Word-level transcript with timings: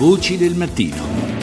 Voci 0.00 0.38
del 0.38 0.54
mattino. 0.54 1.39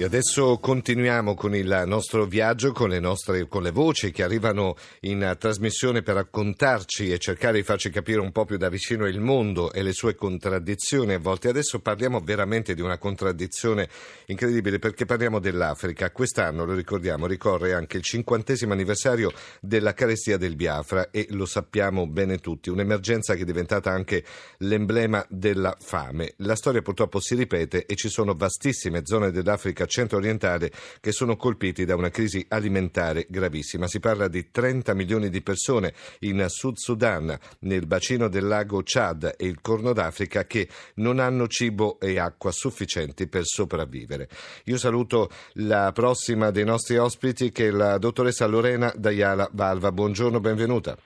E 0.00 0.04
adesso 0.04 0.56
continuiamo 0.56 1.34
con 1.34 1.54
il 1.54 1.82
nostro 1.84 2.24
viaggio 2.24 2.72
con 2.72 2.88
le, 2.88 3.00
nostre, 3.00 3.46
con 3.48 3.62
le 3.62 3.70
voci 3.70 4.10
che 4.12 4.22
arrivano 4.22 4.74
in 5.00 5.36
trasmissione 5.38 6.00
per 6.00 6.14
raccontarci 6.14 7.12
e 7.12 7.18
cercare 7.18 7.58
di 7.58 7.62
farci 7.62 7.90
capire 7.90 8.18
un 8.18 8.32
po' 8.32 8.46
più 8.46 8.56
da 8.56 8.70
vicino 8.70 9.06
il 9.06 9.20
mondo 9.20 9.70
e 9.74 9.82
le 9.82 9.92
sue 9.92 10.14
contraddizioni 10.14 11.12
a 11.12 11.18
volte. 11.18 11.50
Adesso 11.50 11.80
parliamo 11.80 12.18
veramente 12.20 12.72
di 12.72 12.80
una 12.80 12.96
contraddizione 12.96 13.90
incredibile 14.28 14.78
perché 14.78 15.04
parliamo 15.04 15.38
dell'Africa. 15.38 16.10
Quest'anno, 16.12 16.64
lo 16.64 16.72
ricordiamo, 16.72 17.26
ricorre 17.26 17.74
anche 17.74 17.98
il 17.98 18.02
cinquantesimo 18.02 18.72
anniversario 18.72 19.30
della 19.60 19.92
carestia 19.92 20.38
del 20.38 20.56
Biafra 20.56 21.10
e 21.10 21.26
lo 21.32 21.44
sappiamo 21.44 22.06
bene 22.06 22.38
tutti, 22.38 22.70
un'emergenza 22.70 23.34
che 23.34 23.42
è 23.42 23.44
diventata 23.44 23.90
anche 23.90 24.24
l'emblema 24.60 25.22
della 25.28 25.76
fame. 25.78 26.32
La 26.38 26.56
storia 26.56 26.80
purtroppo 26.80 27.20
si 27.20 27.34
ripete 27.34 27.84
e 27.84 27.96
ci 27.96 28.08
sono 28.08 28.34
vastissime 28.34 29.02
zone 29.04 29.30
dell'Africa 29.30 29.88
centro-orientale 29.90 30.70
che 31.00 31.12
sono 31.12 31.36
colpiti 31.36 31.84
da 31.84 31.96
una 31.96 32.08
crisi 32.08 32.44
alimentare 32.48 33.26
gravissima. 33.28 33.88
Si 33.88 34.00
parla 34.00 34.28
di 34.28 34.50
30 34.50 34.94
milioni 34.94 35.28
di 35.28 35.42
persone 35.42 35.92
in 36.20 36.46
Sud 36.48 36.76
Sudan, 36.76 37.36
nel 37.60 37.86
bacino 37.86 38.28
del 38.28 38.46
lago 38.46 38.80
Chad 38.84 39.34
e 39.36 39.46
il 39.46 39.60
Corno 39.60 39.92
d'Africa 39.92 40.46
che 40.46 40.68
non 40.94 41.18
hanno 41.18 41.48
cibo 41.48 41.98
e 42.00 42.18
acqua 42.18 42.52
sufficienti 42.52 43.26
per 43.26 43.42
sopravvivere. 43.44 44.28
Io 44.64 44.78
saluto 44.78 45.30
la 45.54 45.90
prossima 45.92 46.50
dei 46.50 46.64
nostri 46.64 46.96
ospiti 46.96 47.50
che 47.50 47.68
è 47.68 47.70
la 47.70 47.98
dottoressa 47.98 48.46
Lorena 48.46 48.92
Dayala 48.96 49.50
Valva. 49.52 49.92
Buongiorno, 49.92 50.40
benvenuta. 50.40 50.96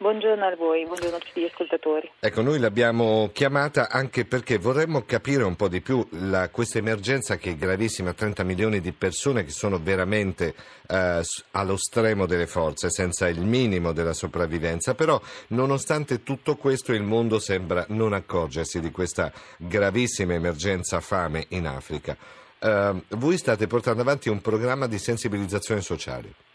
Buongiorno 0.00 0.46
a 0.46 0.56
voi, 0.56 0.86
buongiorno 0.86 1.16
a 1.16 1.18
tutti 1.18 1.42
gli 1.42 1.44
ascoltatori. 1.44 2.10
Ecco, 2.20 2.40
noi 2.40 2.58
l'abbiamo 2.58 3.28
chiamata 3.34 3.90
anche 3.90 4.24
perché 4.24 4.56
vorremmo 4.56 5.02
capire 5.04 5.42
un 5.42 5.56
po' 5.56 5.68
di 5.68 5.82
più 5.82 6.02
la, 6.12 6.48
questa 6.48 6.78
emergenza 6.78 7.36
che 7.36 7.50
è 7.50 7.54
gravissima, 7.54 8.14
30 8.14 8.42
milioni 8.42 8.80
di 8.80 8.92
persone 8.92 9.44
che 9.44 9.50
sono 9.50 9.78
veramente 9.78 10.54
eh, 10.88 11.20
allo 11.50 11.76
stremo 11.76 12.24
delle 12.24 12.46
forze, 12.46 12.88
senza 12.88 13.28
il 13.28 13.42
minimo 13.42 13.92
della 13.92 14.14
sopravvivenza, 14.14 14.94
però 14.94 15.20
nonostante 15.48 16.22
tutto 16.22 16.56
questo 16.56 16.94
il 16.94 17.02
mondo 17.02 17.38
sembra 17.38 17.84
non 17.88 18.14
accorgersi 18.14 18.80
di 18.80 18.90
questa 18.90 19.30
gravissima 19.58 20.32
emergenza 20.32 21.00
fame 21.00 21.44
in 21.48 21.66
Africa. 21.66 22.16
Eh, 22.58 23.02
voi 23.06 23.36
state 23.36 23.66
portando 23.66 24.00
avanti 24.00 24.30
un 24.30 24.40
programma 24.40 24.86
di 24.86 24.98
sensibilizzazione 24.98 25.82
sociale. 25.82 26.48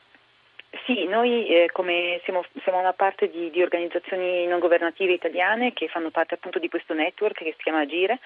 Sì, 0.85 1.05
noi 1.05 1.47
eh, 1.47 1.71
siamo, 2.23 2.43
siamo, 2.61 2.79
una 2.79 2.93
parte 2.93 3.27
di, 3.27 3.49
di, 3.49 3.63
organizzazioni 3.63 4.45
non 4.45 4.59
governative 4.59 5.13
italiane 5.13 5.73
che 5.73 5.87
fanno 5.87 6.11
parte 6.11 6.35
appunto 6.35 6.59
di 6.59 6.69
questo 6.69 6.93
network 6.93 7.39
che 7.39 7.55
si 7.57 7.63
chiama 7.63 7.79
Agire 7.79 8.19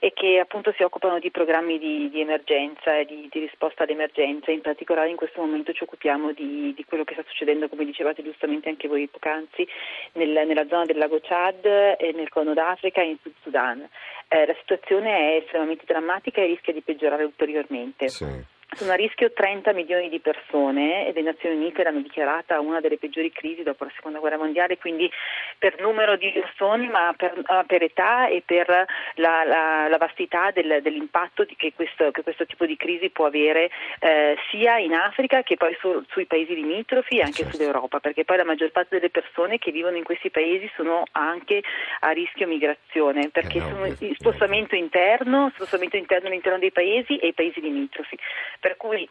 e 0.00 0.14
che 0.14 0.38
appunto 0.38 0.72
si 0.72 0.82
occupano 0.82 1.18
di 1.18 1.30
programmi 1.30 1.78
di, 1.78 2.08
di 2.08 2.22
emergenza 2.22 2.96
e 2.96 3.04
di, 3.04 3.28
di, 3.30 3.40
risposta 3.40 3.82
all'emergenza. 3.82 4.50
In 4.50 4.62
particolare 4.62 5.10
in 5.10 5.16
questo 5.16 5.42
momento 5.42 5.74
ci 5.74 5.82
occupiamo 5.82 6.32
di, 6.32 6.74
quello 6.88 7.04
che 7.04 7.12
sta 7.12 7.24
succedendo, 7.28 7.68
come 7.68 7.84
dicevate 7.84 8.22
giustamente 8.22 8.70
anche 8.70 8.88
voi 8.88 9.06
poc'anzi, 9.06 9.68
nel, 10.12 10.30
nella 10.46 10.66
zona 10.68 10.86
del 10.86 10.96
lago 10.96 11.20
Chad, 11.20 11.66
e 11.66 12.12
nel 12.14 12.30
Corno 12.30 12.54
d'Africa 12.54 13.02
e 13.02 13.10
in 13.10 13.18
Sud 13.20 13.34
Sudan. 13.42 13.86
Eh, 14.26 14.46
la 14.46 14.54
situazione 14.58 15.34
è 15.34 15.36
estremamente 15.42 15.84
drammatica 15.86 16.40
e 16.40 16.46
rischia 16.46 16.72
di 16.72 16.80
peggiorare 16.80 17.24
ulteriormente. 17.24 18.08
Sì. 18.08 18.58
Sono 18.76 18.92
a 18.92 18.94
rischio 18.94 19.32
30 19.32 19.72
milioni 19.72 20.08
di 20.08 20.20
persone 20.20 21.08
e 21.08 21.12
le 21.12 21.22
Nazioni 21.22 21.56
Unite 21.56 21.82
l'hanno 21.82 22.02
dichiarata 22.02 22.60
una 22.60 22.80
delle 22.80 22.98
peggiori 22.98 23.32
crisi 23.32 23.62
dopo 23.62 23.84
la 23.84 23.90
seconda 23.94 24.20
guerra 24.20 24.38
mondiale, 24.38 24.78
quindi 24.78 25.10
per 25.58 25.80
numero 25.80 26.16
di 26.16 26.30
persone, 26.30 26.88
ma 26.88 27.12
per, 27.16 27.36
uh, 27.36 27.66
per 27.66 27.82
età 27.82 28.28
e 28.28 28.42
per 28.46 28.68
la, 28.68 29.44
la, 29.44 29.88
la 29.88 29.96
vastità 29.98 30.52
del, 30.52 30.78
dell'impatto 30.82 31.44
che 31.56 31.72
questo, 31.74 32.10
che, 32.12 32.22
questo, 32.22 32.46
tipo 32.46 32.64
di 32.64 32.76
crisi 32.76 33.10
può 33.10 33.26
avere 33.26 33.70
eh, 33.98 34.36
sia 34.50 34.78
in 34.78 34.94
Africa 34.94 35.42
che 35.42 35.56
poi 35.56 35.76
su, 35.80 36.02
sui 36.08 36.26
paesi 36.26 36.54
limitrofi 36.54 37.18
e 37.18 37.22
anche 37.22 37.42
certo. 37.42 37.56
sull'Europa, 37.56 37.98
perché 37.98 38.24
poi 38.24 38.36
la 38.36 38.44
maggior 38.44 38.70
parte 38.70 38.96
delle 38.96 39.10
persone 39.10 39.58
che 39.58 39.72
vivono 39.72 39.96
in 39.96 40.04
questi 40.04 40.30
paesi 40.30 40.70
sono 40.76 41.02
anche 41.12 41.62
a 42.00 42.10
rischio 42.10 42.46
migrazione, 42.46 43.30
perché 43.30 43.58
eh 43.58 43.62
no, 43.62 43.68
sono 43.68 43.86
in 43.86 44.14
spostamento 44.14 44.76
interno, 44.76 45.50
spostamento 45.54 45.96
interno 45.96 46.28
all'interno 46.28 46.58
dei 46.58 46.72
paesi 46.72 47.18
e 47.18 47.28
i 47.28 47.34
paesi 47.34 47.60
limitrofi. 47.60 48.16
Per 48.60 48.76
cui 48.76 49.08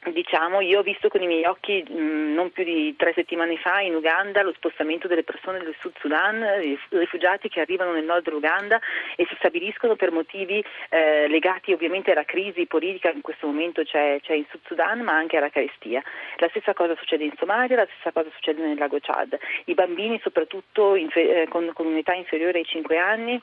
Diciamo, 0.00 0.60
io 0.60 0.78
ho 0.78 0.82
visto 0.82 1.08
con 1.08 1.20
i 1.22 1.26
miei 1.26 1.44
occhi 1.44 1.84
mh, 1.86 2.00
mm, 2.00 2.34
non 2.34 2.52
più 2.52 2.62
di 2.62 2.94
tre 2.96 3.12
settimane 3.14 3.56
fa 3.56 3.80
in 3.80 3.96
Uganda 3.96 4.42
lo 4.42 4.52
spostamento 4.52 5.08
delle 5.08 5.24
persone 5.24 5.58
del 5.58 5.74
Sud 5.80 5.92
Sudan, 5.98 6.40
rifugiati 6.90 7.48
che 7.48 7.60
arrivano 7.60 7.92
nel 7.92 8.04
nord 8.04 8.22
dell'Uganda 8.22 8.78
e 9.16 9.26
si 9.28 9.34
stabiliscono 9.38 9.96
per 9.96 10.12
motivi 10.12 10.64
eh, 10.90 11.26
legati 11.26 11.72
ovviamente 11.72 12.12
alla 12.12 12.24
crisi 12.24 12.66
politica 12.66 13.10
che 13.10 13.16
in 13.16 13.22
questo 13.22 13.48
momento 13.48 13.82
c'è, 13.82 14.20
c'è, 14.22 14.34
in 14.34 14.46
Sud 14.48 14.60
Sudan 14.66 15.00
ma 15.00 15.14
anche 15.14 15.36
alla 15.36 15.50
carestia. 15.50 16.00
La 16.36 16.48
stessa 16.50 16.74
cosa 16.74 16.94
succede 16.96 17.24
in 17.24 17.34
Somalia, 17.36 17.76
la 17.76 17.88
stessa 17.90 18.12
cosa 18.12 18.30
succede 18.34 18.62
nel 18.62 18.78
lago 18.78 18.98
Chad. 19.00 19.36
I 19.64 19.74
bambini 19.74 20.20
soprattutto 20.22 20.94
infer- 20.94 21.28
eh, 21.28 21.48
con, 21.48 21.72
con 21.74 21.86
un'età 21.86 22.14
inferiore 22.14 22.58
ai 22.58 22.64
5 22.64 22.96
anni 22.98 23.42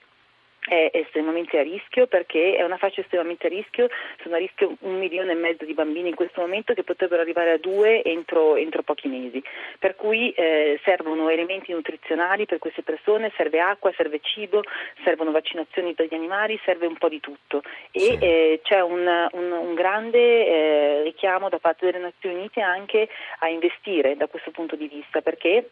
è 0.65 0.89
estremamente 0.93 1.59
a 1.59 1.63
rischio 1.63 2.07
perché 2.07 2.55
è 2.55 2.63
una 2.63 2.77
fascia 2.77 3.01
estremamente 3.01 3.45
a 3.45 3.49
rischio, 3.49 3.87
sono 4.21 4.35
a 4.35 4.39
rischio 4.39 4.75
un 4.79 4.97
milione 4.97 5.31
e 5.31 5.35
mezzo 5.35 5.63
di 5.63 5.73
bambini 5.73 6.09
in 6.09 6.15
questo 6.15 6.41
momento 6.41 6.73
che 6.73 6.83
potrebbero 6.83 7.21
arrivare 7.21 7.51
a 7.51 7.57
due 7.57 8.03
entro, 8.03 8.55
entro 8.55 8.81
pochi 8.81 9.07
mesi, 9.07 9.43
per 9.77 9.95
cui 9.95 10.31
eh, 10.31 10.79
servono 10.83 11.29
elementi 11.29 11.71
nutrizionali 11.71 12.45
per 12.45 12.57
queste 12.57 12.81
persone, 12.81 13.31
serve 13.37 13.59
acqua, 13.59 13.93
serve 13.95 14.19
cibo, 14.21 14.63
servono 15.03 15.31
vaccinazioni 15.31 15.93
per 15.93 16.07
gli 16.07 16.15
animali, 16.15 16.59
serve 16.65 16.87
un 16.87 16.97
po' 16.97 17.09
di 17.09 17.19
tutto 17.19 17.61
e 17.91 17.99
sì. 17.99 18.17
eh, 18.19 18.59
c'è 18.63 18.81
un, 18.81 19.29
un, 19.31 19.51
un 19.51 19.73
grande 19.75 20.17
eh, 20.19 21.03
richiamo 21.03 21.49
da 21.49 21.59
parte 21.59 21.85
delle 21.85 21.99
Nazioni 21.99 22.35
Unite 22.35 22.61
anche 22.61 23.07
a 23.39 23.49
investire 23.49 24.15
da 24.15 24.27
questo 24.27 24.51
punto 24.51 24.75
di 24.75 24.87
vista 24.87 25.21
perché 25.21 25.69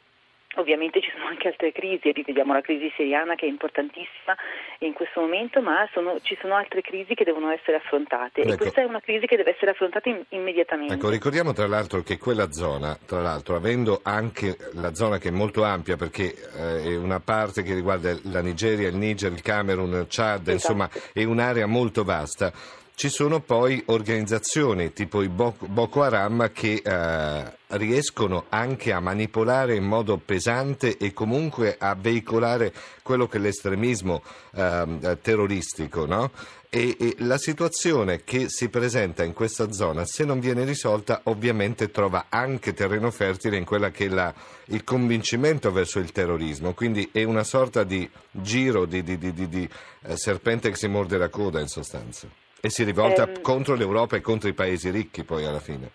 Ovviamente 0.55 1.01
ci 1.01 1.09
sono 1.11 1.25
anche 1.25 1.47
altre 1.47 1.71
crisi, 1.71 2.11
rivediamo 2.11 2.53
la 2.53 2.61
crisi 2.61 2.91
siriana 2.95 3.35
che 3.35 3.45
è 3.45 3.49
importantissima 3.49 4.35
in 4.79 4.93
questo 4.93 5.21
momento, 5.21 5.61
ma 5.61 5.87
sono, 5.91 6.19
ci 6.21 6.37
sono 6.39 6.55
altre 6.55 6.81
crisi 6.81 7.15
che 7.15 7.23
devono 7.23 7.49
essere 7.49 7.77
affrontate 7.77 8.41
ecco. 8.41 8.53
e 8.53 8.57
questa 8.57 8.81
è 8.81 8.83
una 8.83 8.99
crisi 8.99 9.25
che 9.25 9.35
deve 9.35 9.51
essere 9.51 9.71
affrontata 9.71 10.09
in, 10.09 10.23
immediatamente. 10.29 10.93
Ecco, 10.93 11.09
ricordiamo 11.09 11.53
tra 11.53 11.67
l'altro 11.67 12.01
che 12.01 12.17
quella 12.17 12.51
zona, 12.51 12.97
tra 13.05 13.21
l'altro 13.21 13.55
avendo 13.55 14.01
anche 14.03 14.55
la 14.73 14.93
zona 14.93 15.17
che 15.17 15.29
è 15.29 15.31
molto 15.31 15.63
ampia 15.63 15.97
perché 15.97 16.35
eh, 16.57 16.83
è 16.83 16.95
una 16.95 17.19
parte 17.19 17.63
che 17.63 17.73
riguarda 17.73 18.15
la 18.25 18.41
Nigeria, 18.41 18.89
il 18.89 18.95
Niger, 18.95 19.31
il 19.31 19.41
Camerun, 19.41 19.91
il 19.93 20.05
Chad, 20.07 20.47
esatto. 20.47 20.51
insomma 20.51 20.89
è 21.13 21.23
un'area 21.23 21.65
molto 21.65 22.03
vasta 22.03 22.81
ci 22.95 23.09
sono 23.09 23.41
poi 23.41 23.81
organizzazioni 23.87 24.93
tipo 24.93 25.21
i 25.23 25.27
Boko 25.27 26.03
Haram 26.03 26.51
che 26.51 26.81
eh, 26.83 27.53
riescono 27.77 28.45
anche 28.49 28.91
a 28.91 28.99
manipolare 28.99 29.75
in 29.75 29.83
modo 29.83 30.17
pesante 30.17 30.97
e 30.97 31.11
comunque 31.11 31.75
a 31.77 31.95
veicolare 31.95 32.71
quello 33.01 33.27
che 33.27 33.37
è 33.37 33.41
l'estremismo 33.41 34.21
eh, 34.53 35.17
terroristico, 35.21 36.05
no? 36.05 36.31
E, 36.69 36.95
e, 36.99 37.15
la 37.19 37.37
situazione 37.37 38.23
che 38.23 38.49
si 38.49 38.69
presenta 38.69 39.23
in 39.23 39.33
questa 39.33 39.71
zona, 39.71 40.05
se 40.05 40.23
non 40.23 40.39
viene 40.39 40.63
risolta, 40.63 41.21
ovviamente 41.25 41.91
trova 41.91 42.25
anche 42.29 42.73
terreno 42.73 43.11
fertile 43.11 43.57
in 43.57 43.65
quella 43.65 43.91
che 43.91 44.05
è 44.05 44.09
la, 44.09 44.33
il 44.65 44.83
convincimento 44.83 45.71
verso 45.71 45.99
il 45.99 46.11
terrorismo. 46.11 46.73
Quindi 46.73 47.09
è 47.11 47.23
una 47.23 47.43
sorta 47.43 47.83
di 47.83 48.09
giro 48.31 48.85
di, 48.85 49.03
di, 49.03 49.17
di, 49.19 49.33
di 49.33 49.69
eh, 50.01 50.17
serpente 50.17 50.71
che 50.71 50.75
si 50.75 50.87
morde 50.87 51.17
la 51.19 51.29
coda, 51.29 51.59
in 51.59 51.67
sostanza. 51.67 52.42
E 52.65 52.69
si 52.69 52.85
rivolta 52.85 53.27
ehm, 53.27 53.41
contro 53.41 53.75
l'Europa 53.75 54.15
e 54.15 54.21
contro 54.21 54.47
i 54.47 54.53
paesi 54.53 54.89
ricchi 54.89 55.25
poi 55.25 55.43
alla 55.43 55.59
fine. 55.59 55.91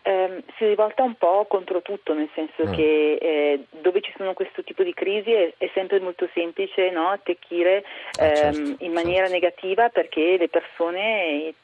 Ehm, 0.00 0.42
si 0.56 0.64
rivolta 0.64 1.02
un 1.02 1.14
po' 1.16 1.44
contro 1.46 1.82
tutto, 1.82 2.14
nel 2.14 2.30
senso 2.34 2.66
mm. 2.66 2.72
che 2.72 3.18
eh, 3.20 3.64
dove 3.82 4.00
ci 4.00 4.10
sono 4.16 4.32
questo 4.32 4.64
tipo 4.64 4.82
di 4.82 4.94
crisi 4.94 5.30
è, 5.30 5.52
è 5.58 5.70
sempre 5.74 6.00
molto 6.00 6.26
semplice 6.32 6.88
no? 6.88 7.10
attecchire 7.10 7.84
ah, 8.18 8.24
ehm, 8.24 8.34
certo, 8.34 8.82
in 8.82 8.92
maniera 8.92 9.28
certo. 9.28 9.32
negativa 9.34 9.90
perché 9.90 10.38
le 10.38 10.48
persone 10.48 11.48
eh, 11.48 11.54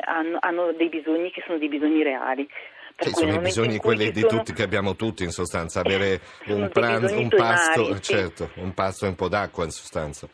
hanno, 0.00 0.38
hanno, 0.40 0.72
dei 0.72 0.88
bisogni 0.88 1.30
che 1.30 1.44
sono 1.46 1.56
dei 1.58 1.68
bisogni 1.68 2.02
reali. 2.02 2.48
Sì, 2.98 3.10
sono 3.10 3.34
i 3.34 3.38
bisogni 3.38 3.78
quelli 3.78 4.10
di 4.10 4.22
sono... 4.22 4.38
tutti 4.38 4.54
che 4.54 4.64
abbiamo 4.64 4.96
tutti 4.96 5.22
in 5.22 5.30
sostanza, 5.30 5.78
avere 5.86 6.18
un, 6.46 6.68
pranzo, 6.68 7.16
un 7.16 7.28
pasto, 7.28 7.96
certo, 8.00 8.50
un 8.56 8.74
pasto 8.74 9.04
e 9.04 9.08
un 9.10 9.14
po' 9.14 9.28
d'acqua 9.28 9.62
in 9.62 9.70
sostanza. 9.70 10.28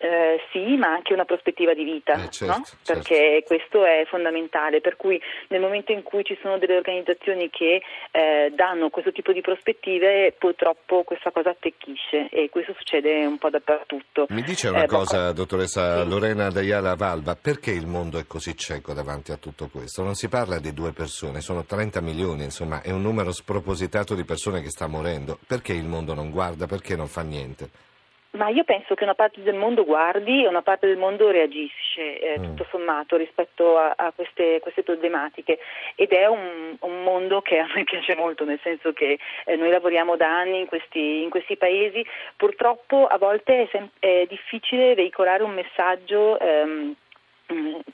Eh, 0.00 0.40
sì, 0.52 0.76
ma 0.76 0.92
anche 0.92 1.12
una 1.12 1.24
prospettiva 1.24 1.74
di 1.74 1.82
vita, 1.82 2.14
eh, 2.14 2.30
certo, 2.30 2.56
no? 2.56 2.64
certo. 2.64 2.92
perché 2.92 3.42
questo 3.44 3.84
è 3.84 4.04
fondamentale, 4.06 4.80
per 4.80 4.94
cui 4.96 5.20
nel 5.48 5.60
momento 5.60 5.90
in 5.90 6.04
cui 6.04 6.22
ci 6.22 6.38
sono 6.40 6.56
delle 6.56 6.76
organizzazioni 6.76 7.50
che 7.50 7.82
eh, 8.12 8.52
danno 8.54 8.90
questo 8.90 9.10
tipo 9.10 9.32
di 9.32 9.40
prospettive, 9.40 10.36
purtroppo 10.38 11.02
questa 11.02 11.32
cosa 11.32 11.50
attecchisce 11.50 12.28
e 12.30 12.48
questo 12.48 12.74
succede 12.78 13.26
un 13.26 13.38
po' 13.38 13.50
dappertutto. 13.50 14.26
Mi 14.28 14.42
dice 14.42 14.68
una 14.68 14.84
eh, 14.84 14.86
cosa, 14.86 15.32
dottoressa 15.32 16.02
sì. 16.02 16.08
Lorena 16.08 16.48
Dayala 16.48 16.94
Valva, 16.94 17.34
perché 17.34 17.72
il 17.72 17.88
mondo 17.88 18.20
è 18.20 18.26
così 18.28 18.56
cieco 18.56 18.92
davanti 18.92 19.32
a 19.32 19.36
tutto 19.36 19.68
questo? 19.68 20.04
Non 20.04 20.14
si 20.14 20.28
parla 20.28 20.60
di 20.60 20.72
due 20.72 20.92
persone, 20.92 21.40
sono 21.40 21.64
30 21.64 22.00
milioni, 22.00 22.44
insomma, 22.44 22.82
è 22.82 22.92
un 22.92 23.02
numero 23.02 23.32
spropositato 23.32 24.14
di 24.14 24.24
persone 24.24 24.62
che 24.62 24.70
sta 24.70 24.86
morendo. 24.86 25.38
Perché 25.44 25.72
il 25.72 25.86
mondo 25.86 26.14
non 26.14 26.30
guarda, 26.30 26.66
perché 26.66 26.94
non 26.94 27.08
fa 27.08 27.22
niente? 27.22 27.86
Ma 28.32 28.48
io 28.48 28.62
penso 28.64 28.94
che 28.94 29.04
una 29.04 29.14
parte 29.14 29.42
del 29.42 29.54
mondo 29.54 29.84
guardi 29.84 30.44
e 30.44 30.48
una 30.48 30.60
parte 30.60 30.86
del 30.86 30.98
mondo 30.98 31.30
reagisce, 31.30 32.20
eh, 32.20 32.38
mm. 32.38 32.42
tutto 32.42 32.66
sommato, 32.70 33.16
rispetto 33.16 33.78
a, 33.78 33.94
a 33.96 34.12
queste, 34.14 34.60
queste, 34.60 34.82
problematiche. 34.82 35.58
Ed 35.94 36.10
è 36.10 36.26
un, 36.26 36.76
un, 36.78 37.02
mondo 37.02 37.40
che 37.40 37.58
a 37.58 37.66
me 37.74 37.84
piace 37.88 38.14
molto, 38.14 38.44
nel 38.44 38.60
senso 38.62 38.92
che 38.92 39.18
eh, 39.46 39.56
noi 39.56 39.70
lavoriamo 39.70 40.16
da 40.16 40.28
anni 40.28 40.60
in 40.60 40.66
questi, 40.66 41.22
in 41.22 41.30
questi 41.30 41.56
paesi. 41.56 42.04
Purtroppo 42.36 43.06
a 43.06 43.16
volte 43.16 43.62
è, 43.62 43.68
sem- 43.72 43.90
è 43.98 44.26
difficile 44.28 44.94
veicolare 44.94 45.42
un 45.42 45.54
messaggio. 45.54 46.38
Ehm, 46.38 46.94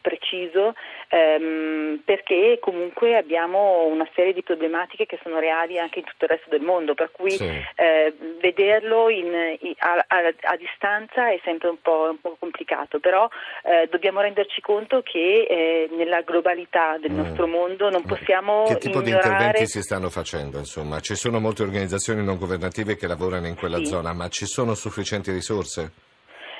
preciso 0.00 0.74
ehm, 1.08 2.02
perché 2.04 2.58
comunque 2.60 3.16
abbiamo 3.16 3.84
una 3.84 4.08
serie 4.14 4.32
di 4.32 4.42
problematiche 4.42 5.06
che 5.06 5.18
sono 5.22 5.38
reali 5.38 5.78
anche 5.78 6.00
in 6.00 6.04
tutto 6.04 6.24
il 6.24 6.30
resto 6.30 6.50
del 6.50 6.60
mondo 6.60 6.94
per 6.94 7.10
cui 7.12 7.30
sì. 7.30 7.44
eh, 7.44 8.14
vederlo 8.40 9.08
in, 9.08 9.56
in, 9.60 9.74
a, 9.78 10.04
a, 10.06 10.34
a, 10.42 10.56
distanza 10.56 11.30
è 11.30 11.40
sempre 11.44 11.68
un 11.68 11.80
po', 11.80 12.08
un 12.10 12.20
po 12.20 12.36
complicato 12.38 12.98
però 12.98 13.28
eh, 13.62 13.88
dobbiamo 13.90 14.20
renderci 14.20 14.60
conto 14.60 15.02
che 15.02 15.46
eh, 15.48 15.88
nella 15.92 16.22
globalità 16.22 16.98
del 16.98 17.12
mm. 17.12 17.16
nostro 17.16 17.46
mondo 17.46 17.90
non 17.90 18.02
possiamo 18.02 18.64
che 18.64 18.78
tipo 18.78 19.00
ignorare... 19.00 19.22
di 19.22 19.32
interventi 19.32 19.66
si 19.66 19.82
stanno 19.82 20.10
facendo 20.10 20.58
insomma 20.58 20.98
ci 21.00 21.14
sono 21.14 21.38
molte 21.38 21.62
organizzazioni 21.62 22.24
non 22.24 22.38
governative 22.38 22.96
che 22.96 23.06
lavorano 23.06 23.46
in 23.46 23.54
quella 23.54 23.78
sì. 23.78 23.86
zona 23.86 24.12
ma 24.12 24.28
ci 24.28 24.46
sono 24.46 24.74
sufficienti 24.74 25.30
risorse? 25.30 25.92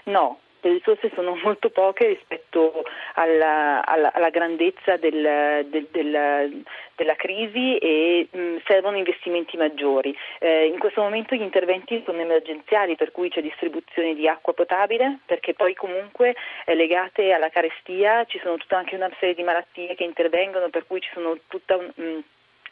No, 0.04 0.38
le 0.64 0.74
risorse 0.74 1.10
sono 1.14 1.36
molto 1.42 1.70
poche 1.70 2.06
rispetto 2.06 2.82
alla, 3.14 3.84
alla, 3.84 4.12
alla 4.12 4.30
grandezza 4.30 4.96
del, 4.96 5.66
del, 5.68 5.86
del, 5.90 6.62
della 6.96 7.14
crisi 7.16 7.76
e 7.78 8.28
mh, 8.30 8.56
servono 8.66 8.96
investimenti 8.96 9.56
maggiori. 9.56 10.16
Eh, 10.38 10.66
in 10.66 10.78
questo 10.78 11.02
momento 11.02 11.34
gli 11.34 11.42
interventi 11.42 12.02
sono 12.04 12.20
emergenziali, 12.20 12.96
per 12.96 13.12
cui 13.12 13.28
c'è 13.28 13.42
distribuzione 13.42 14.14
di 14.14 14.26
acqua 14.26 14.54
potabile, 14.54 15.18
perché 15.26 15.54
poi 15.54 15.74
comunque 15.74 16.34
eh, 16.64 16.74
legate 16.74 17.32
alla 17.32 17.50
carestia 17.50 18.24
ci 18.24 18.40
sono 18.42 18.56
tutta 18.56 18.78
anche 18.78 18.94
una 18.94 19.10
serie 19.18 19.34
di 19.34 19.42
malattie 19.42 19.94
che 19.94 20.04
intervengono, 20.04 20.68
per 20.70 20.86
cui 20.86 21.00
ci 21.00 21.10
sono 21.12 21.36
tutta 21.48 21.76
un, 21.76 21.90
mh, 21.94 22.22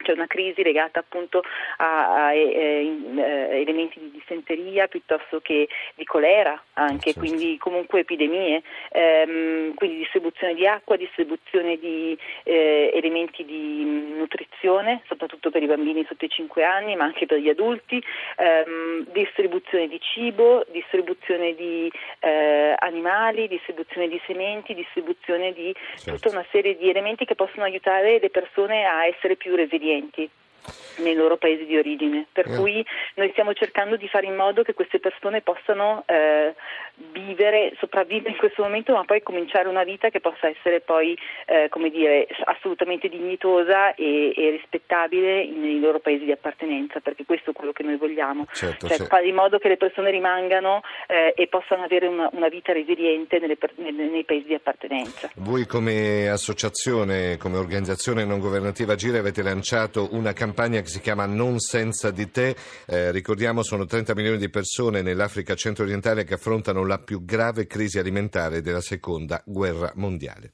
c'è 0.02 0.12
una 0.12 0.26
crisi 0.26 0.62
legata 0.62 1.00
appunto 1.00 1.42
a, 1.78 2.26
a, 2.26 2.26
a, 2.26 2.34
eh, 2.34 2.98
eh, 3.16 3.60
elementi 3.60 4.00
di 4.00 4.10
dissenteria 4.10 4.86
piuttosto 4.88 5.40
che 5.40 5.68
di 5.94 6.04
colera 6.04 6.60
anche, 6.74 7.12
certo. 7.12 7.20
quindi 7.20 7.56
comunque 7.58 8.00
epidemie, 8.00 8.62
ehm, 8.90 9.74
quindi 9.74 9.98
distribuzione 9.98 10.54
di 10.54 10.66
acqua, 10.66 10.96
distribuzione 10.96 11.78
di 11.78 12.16
eh, 12.44 12.90
elementi 12.94 13.44
di 13.44 14.14
nutrizione, 14.16 15.02
soprattutto 15.06 15.50
per 15.50 15.62
i 15.62 15.66
bambini 15.66 16.04
sotto 16.08 16.24
i 16.24 16.30
5 16.30 16.64
anni, 16.64 16.96
ma 16.96 17.04
anche 17.04 17.26
per 17.26 17.38
gli 17.38 17.48
adulti, 17.48 18.02
ehm, 18.36 19.06
distribuzione 19.12 19.88
di 19.88 20.00
cibo, 20.00 20.64
distribuzione 20.70 21.54
di 21.54 21.90
eh, 22.20 22.74
animali, 22.78 23.48
distribuzione 23.48 24.08
di 24.08 24.20
sementi, 24.26 24.74
distribuzione 24.74 25.52
di 25.52 25.74
certo. 25.96 26.12
tutta 26.12 26.28
una 26.30 26.46
serie 26.50 26.76
di 26.76 26.88
elementi 26.88 27.24
che 27.24 27.34
possono 27.34 27.64
aiutare 27.64 28.18
le 28.18 28.30
persone 28.30 28.84
a 28.84 29.06
essere 29.06 29.36
più 29.36 29.54
resilienti 29.54 29.91
clienti 29.92 30.30
nei 30.96 31.14
loro 31.14 31.36
paesi 31.36 31.64
di 31.64 31.76
origine, 31.76 32.26
per 32.32 32.46
yeah. 32.46 32.58
cui 32.58 32.84
noi 33.14 33.30
stiamo 33.30 33.52
cercando 33.54 33.96
di 33.96 34.08
fare 34.08 34.26
in 34.26 34.36
modo 34.36 34.62
che 34.62 34.74
queste 34.74 34.98
persone 34.98 35.40
possano 35.40 36.04
eh, 36.06 36.54
vivere, 37.12 37.72
sopravvivere 37.78 38.30
in 38.30 38.36
questo 38.36 38.62
momento, 38.62 38.92
ma 38.92 39.04
poi 39.04 39.22
cominciare 39.22 39.68
una 39.68 39.84
vita 39.84 40.10
che 40.10 40.20
possa 40.20 40.48
essere 40.48 40.80
poi, 40.80 41.16
eh, 41.46 41.68
come 41.70 41.90
dire, 41.90 42.26
assolutamente 42.44 43.08
dignitosa 43.08 43.94
e, 43.94 44.32
e 44.36 44.50
rispettabile 44.50 45.46
nei 45.46 45.80
loro 45.80 45.98
paesi 45.98 46.24
di 46.24 46.32
appartenenza, 46.32 47.00
perché 47.00 47.24
questo 47.24 47.50
è 47.50 47.52
quello 47.52 47.72
che 47.72 47.82
noi 47.82 47.96
vogliamo, 47.96 48.46
certo, 48.52 48.88
cioè, 48.88 48.98
fare 49.06 49.26
in 49.26 49.34
modo 49.34 49.58
che 49.58 49.68
le 49.68 49.76
persone 49.76 50.10
rimangano 50.10 50.82
eh, 51.06 51.32
e 51.36 51.46
possano 51.48 51.84
avere 51.84 52.06
una, 52.06 52.28
una 52.32 52.48
vita 52.48 52.72
resiliente 52.72 53.38
nelle, 53.38 53.56
nei, 53.76 53.92
nei 53.92 54.24
paesi 54.24 54.46
di 54.46 54.54
appartenenza. 54.54 55.30
Voi 55.36 55.66
come 55.66 56.28
associazione, 56.28 57.36
come 57.38 57.56
organizzazione 57.56 58.24
non 58.24 58.38
governativa 58.38 58.94
Gire 58.94 59.18
avete 59.18 59.42
lanciato 59.42 60.08
una 60.12 60.32
campagna 60.52 60.82
che 60.82 60.88
si 60.88 61.00
chiama 61.00 61.24
Non 61.24 61.58
senza 61.60 62.10
di 62.10 62.30
te, 62.30 62.54
eh, 62.86 63.10
ricordiamo 63.10 63.62
sono 63.62 63.86
30 63.86 64.14
milioni 64.14 64.36
di 64.36 64.50
persone 64.50 65.00
nell'Africa 65.00 65.54
centro-orientale 65.54 66.24
che 66.24 66.34
affrontano 66.34 66.84
la 66.84 66.98
più 66.98 67.24
grave 67.24 67.66
crisi 67.66 67.98
alimentare 67.98 68.60
della 68.60 68.82
seconda 68.82 69.42
guerra 69.46 69.92
mondiale. 69.94 70.52